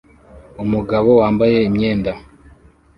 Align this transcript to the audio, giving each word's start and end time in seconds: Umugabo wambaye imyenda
Umugabo 0.63 1.09
wambaye 1.19 1.57
imyenda 1.69 2.11